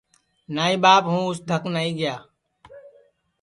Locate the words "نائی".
0.55-0.75, 1.73-1.91